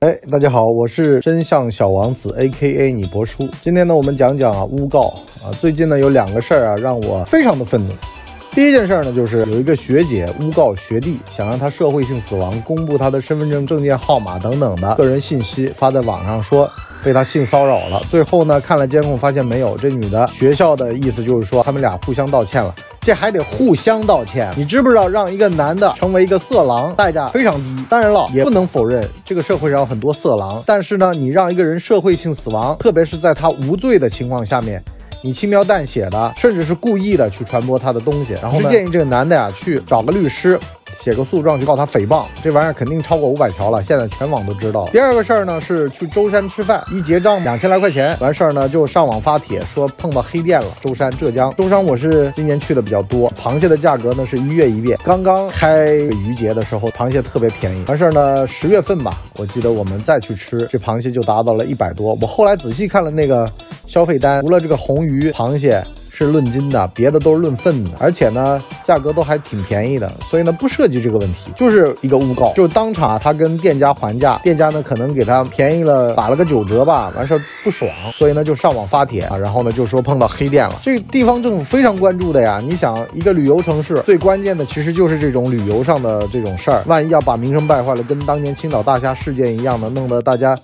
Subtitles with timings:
[0.00, 3.48] 哎，大家好，我是真相小王子 A.K.A 你博叔。
[3.62, 5.00] 今天呢，我们讲讲啊诬告
[5.42, 5.48] 啊。
[5.58, 7.94] 最近呢，有两个事儿啊，让我非常的愤怒。
[8.52, 16.70] 第一件事呢，就是有一个学姐诬告学弟，想让他社会性死亡，公布他的身份证、证件号码等等的个人信息发在网上，说
[17.02, 17.98] 被他性骚扰了。
[18.10, 22.74] 最后呢，看了监控发现没有，这女的学校的意思就是说他们俩互相道歉了。
[23.06, 27.84] 这还得互相道歉，你知不知道让一个男的成为一个色狼代价非常低？
[27.88, 34.82] 当然了，也不能否认这个社会上有很多色狼，但是呢，你让一个人社会性死亡，特别是在他无罪的情况下面，
[35.22, 40.58] 你轻描淡写的，甚至是故意的去传播他的东西，然后建议这个男的呀去找个律师。
[40.98, 44.88] 写个诉状去告他诽谤，这玩意儿肯定超过五百条了，现在全网都知道。
[44.92, 50.68] 第二个事儿呢是去舟山吃饭，一结账两千来块钱，完事儿呢就上网发帖说碰到黑店了。
[50.80, 57.84] 舟山浙江，舟山我是今年去的比较多，螃蟹的价格呢是一月一变，刚刚开渔节的时候螃蟹特别便宜。
[57.86, 62.16] 完事儿呢十月份吧，我记得我们再去吃这螃蟹就达到了一百多。
[62.20, 63.50] 我后来仔细看了那个
[63.86, 65.84] 消费单，除了这个红鱼螃蟹。
[66.24, 90.56] 是论斤的，别的都是论份的，而且呢，价格都还挺便宜的，所以呢，不涉及这个问题，就是一个诬告，就当场他跟店家还价，店家呢可能给他便宜了，打了个九折吧，完事儿不爽，所以呢就上网发帖啊，然后呢就说碰到黑店了，这地方政府非常关注的呀，你想一个旅游城市最关键的其实就是这种旅游上的这种事儿，万一要把名声败坏了，跟当年青岛大虾事件一样的，弄得大家。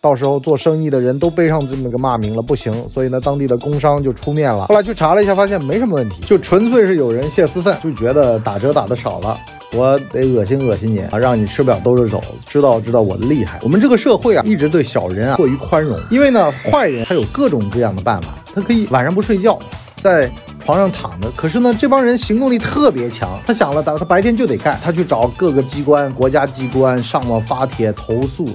[0.00, 4.66] 到时候做生意的人都背上这么个骂名了，不行，所以呢，当地的工商就出面了。
[4.66, 9.36] 后来去查了一下，发现没什么问题，就纯粹是有人泄私愤，就觉得打折打的少了，
[9.72, 13.58] 我得恶心恶心你啊，让你吃不了兜着走，知道知道我的厉害。
[13.62, 19.58] 我们这个社会啊，一直对小人啊过于宽容，因为呢，坏人他有各种各样的办法，他可以晚上不睡觉，
[19.96, 21.28] 在床上躺着。
[21.34, 28.48] 可是呢，这帮人行动力特别强，他想了，他白天就得干，他去找各个机关、国家机关上网发帖投诉。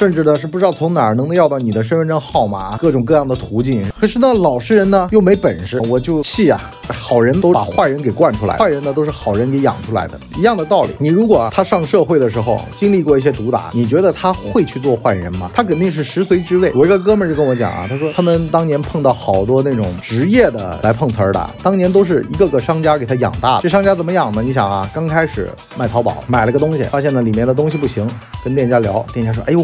[0.00, 3.84] 甚至呢是不知道从哪儿能要到你的身份证号码，各种各样的途径。
[4.00, 6.70] 可是呢，老实人呢又没本事，我就气啊！
[6.88, 10.94] 好人都把坏人给惯出来，坏人呢都是好人给养出来的，一样的道理。
[10.98, 15.50] 你如果他上社会的时候经历过一些毒打，你觉得他会去做坏人吗？
[15.52, 16.72] 他肯定是食髓知味。
[16.74, 23.60] 我一个哥们儿就跟我讲啊，他说他们当年碰到好多那种职业的来碰瓷儿的，当年都是一个个商家给他养大。
[23.60, 24.40] 这商家怎么养呢？
[24.42, 28.08] 你想啊，刚开始卖淘宝，买了个东西，发现呢里面的东西不行，
[28.42, 29.60] 跟店家聊，店家说，哎呦。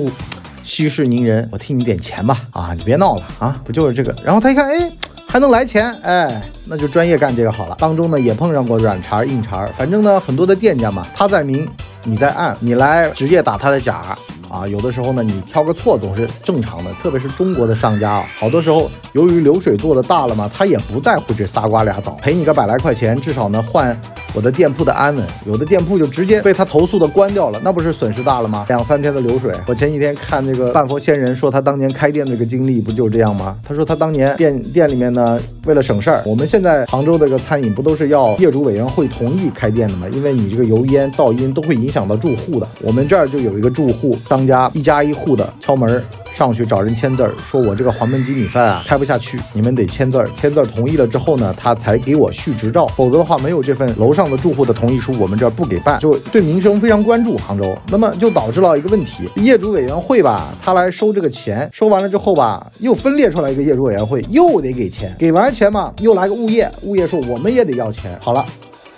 [0.67, 2.43] 息事宁人，我替你点钱吧。
[2.51, 4.15] 啊，你别闹了啊，不就是这个？
[4.25, 4.93] 然后他一看，哎，
[5.29, 7.77] 还能来钱，哎，那就专业干这个好了。
[7.79, 11.69] 当中呢也碰上过软茬硬茬，反正呢很多的店家嘛，他在明，
[12.03, 14.03] 你在暗，你来直接打他的假。
[14.49, 24.01] 啊，有的时候呢，你挑个错总是正常的，特别是中国的商家啊，好多时候由于流水做的大了嘛，他也不在乎这仨瓜俩枣，赔你个百来块钱，至少呢换
[24.37, 25.27] 我的店铺的安稳。
[25.47, 28.67] 有的店铺就直接被他投诉的关掉了，那不是损失大了吗？
[28.69, 29.55] 两三天的流水。
[29.67, 33.57] 我前几天看那个半佛仙人说他当年开店那个经历，不就这样吗？
[33.67, 40.07] 他说他当年店店里面呢，为了省事儿，我们现在杭州这个餐饮不都是要业主委员会同意开店的吗？
[40.13, 42.69] 因为你这个油烟噪音都会影响到住户的。
[42.83, 44.15] 我们这儿就有一个住户。
[44.29, 46.03] 当家一家一户的敲门
[46.35, 55.99] 上去找人签字，说我这个黄焖鸡米饭啊开不下去，你们得签字，签字同意了之后呢，他才给我续执照，否则的话没有这份楼上的住户的同意书，我们这儿不给办。
[56.01, 68.19] 就对民生非常关注杭州，那么就导致了一个问题，业主委员会吧，他来收这个钱，收完了之后吧，又分裂出来一个业主委员会，又得给钱，给完钱嘛，又来个物业，物业说我们也得要钱。
[68.21, 68.45] 好了，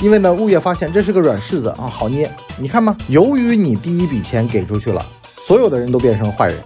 [0.01, 5.05] 因为呢，物业发现这是个软柿子啊，好捏，你看嘛，由于你第一笔钱给出去了。
[5.47, 6.59] 所有的人都变成坏人，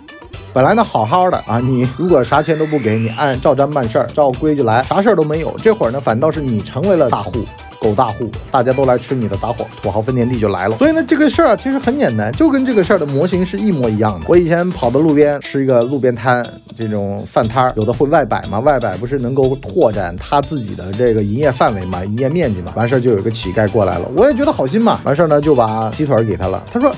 [0.52, 5.54] 本来呢好好的啊，你如果啥钱都不给你，按照章办事儿，照规矩来，啥事儿都没有。
[5.62, 7.32] 这会儿呢，反倒是你成为了大户，
[7.82, 10.76] 狗大户，大家都来吃你的打火，土豪分田地就来了。
[10.76, 14.26] 所以呢，这个事儿啊，其实很简单，就跟这个事儿的模型是一模一样的。
[14.28, 22.72] 我以前跑到路边吃一个路边摊，这种饭摊儿，有的会外摆嘛，外摆不是能够拓展他自己的这个营业范围嘛，营业面积嘛。
[22.76, 26.94] 完事儿就有一个乞丐过来了，我也觉得好心嘛，完事儿呢就把鸡腿给他了，他说。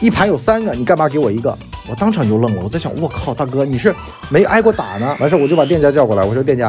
[0.00, 1.56] 一盘有三个，你干嘛给我一个？
[1.88, 3.94] 我当场就愣了，我在想，我靠，大哥，你是
[4.30, 5.16] 没挨过打呢？
[5.20, 6.68] 完事儿我就把店家叫过来，我说店家，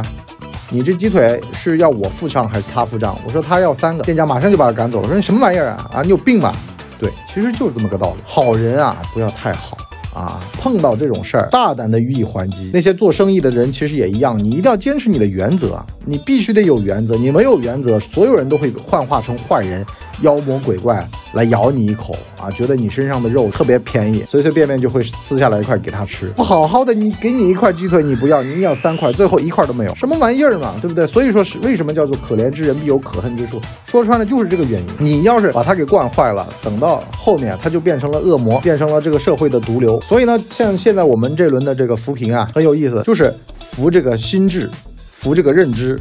[0.74, 3.16] 你这鸡腿是要我付账还是他付账？
[3.24, 5.92] 我说他要三个，店家马上就把他赶走了，说你什么玩意儿啊？
[5.94, 6.52] 啊，你有病吧？
[6.98, 8.24] 对，其实就是这么个道理。
[8.26, 9.78] 好人啊，不要太好
[10.16, 12.72] 啊，碰到这种事儿，大胆的予以还击。
[12.74, 19.86] 那些做生意的人其实也一样，你一定要坚持你的原则，你必须得有原则，你没有原则，所有人都会幻化成坏人。
[20.22, 26.28] 妖魔鬼怪来咬你一口啊，觉得你身上的肉特别便宜，随随便便就会撕下来一块给他吃。
[26.36, 31.08] 不好好的，你给你一块鸡腿你不要，你要三块，最后一块都没有，什么玩意儿嘛，对不对？
[31.08, 33.60] 所以说是为什么叫做可怜之人必有可恨之处？
[33.86, 34.88] 说穿了就是这个原因。
[35.00, 40.00] 你要是把他给惯坏了，等到后面他就变成了恶魔，变成了这个社会的毒瘤。
[40.02, 46.00] 所以呢，像现在我们这轮的这个扶贫啊，很有意思，就是扶这个心智，扶这个认知。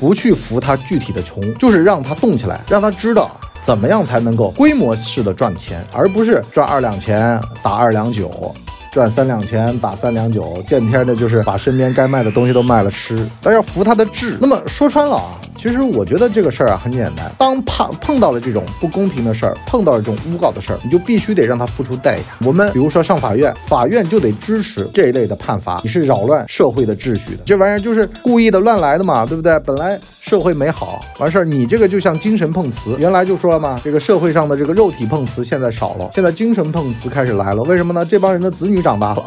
[0.00, 3.36] 不去扶他具体的穷，就是让他动起来，让他知道
[3.68, 8.54] 怎么样才能够规模式的赚钱，而不是赚二两钱打二两酒。
[8.90, 14.38] 赚三两钱打三两酒，见天的就是把身边该卖的东西都卖了吃，但要服他的志。
[14.40, 15.36] 那么说穿了啊，
[15.68, 22.46] 其实我觉得这个事儿啊很简单，当碰碰到了这种不公平的事儿，碰到了这种诬告的事儿，你就必须得让他付出代价。
[22.46, 29.58] 我们比如说上法院，法院就得支持这一类的判罚，你是扰乱社会的秩序的，这玩意儿就是故意的乱来的嘛，对不对？
[29.60, 38.02] 本来社会美好，完事儿你这个就像精神碰瓷，原来就说了嘛，这个社会上的这个肉体碰瓷现在少了，现在精神碰瓷开始来了，为什么呢？
[38.06, 38.78] 这帮人的子女。
[38.80, 39.24] 长大了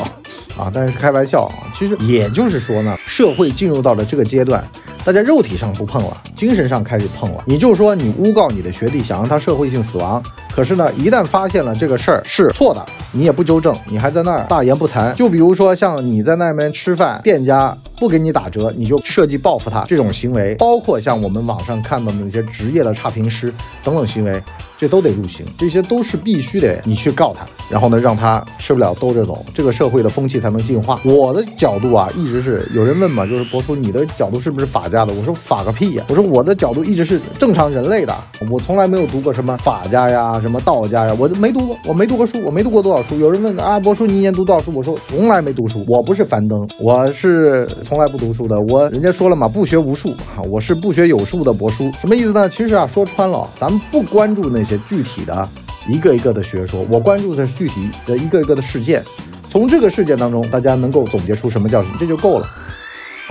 [0.57, 4.65] 啊，但是开玩笑啊，其实也就是说呢，社会进入到了这个阶段，
[5.03, 7.43] 大家肉体上不碰了，精神上开始碰了。
[7.47, 10.21] 你就说你诬告你的学弟，想让他社会性死亡，
[10.55, 15.11] 可是呢，一旦发现了这个事儿是错的，你也不纠正，你还在那儿大言不惭。
[15.15, 23.51] 就比如说像你在那边吃饭，店家不给你打折，你就设计报复他这种行为，包括像我们网上看到的那些职业的差评师
[23.83, 24.41] 等等行为，
[24.77, 29.43] 这都得入刑，这些都是必须得你去告他，然后呢，让他吃不了兜着走。
[29.51, 31.01] 这个社会的风气才能进化。
[31.03, 35.13] 我的角度啊，一直是有人问嘛，就是博叔，你的角度是不是法家的？
[35.13, 36.05] 我说法个屁呀！
[36.09, 38.13] 我说我的角度一直是正常人类的，
[38.51, 43.17] 我从来没有读过什么法家呀，什么道家呀，我没读过，我没读过书，我没读过多少书。
[43.17, 44.71] 有人问啊，博叔，你一年读多少书？
[44.75, 48.59] 我说从来没读书，我不是樊登，我是从来不读书的。
[48.67, 51.91] 我人家说了嘛，不学无术啊，我是不学有术的博叔。
[52.01, 52.49] 什么意思呢？
[52.49, 55.47] 其实啊，说穿了，咱们不关注那些具体的
[55.87, 59.01] 一个一个的学说，我关注的是具体的一个一个的事件。
[59.49, 62.47] 从这个事件当中，大家能够总结出什么教训，这就够了，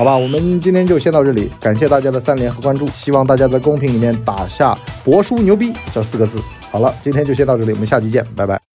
[0.00, 0.16] 好吧？
[0.16, 4.74] 我们今天就先到这里，感谢大家的三连和关注，希望大家在公屏里面打下
[5.04, 6.38] “博叔牛逼”这四个字。
[6.70, 8.60] 好了，今天就先到这里，我们下期见，拜拜。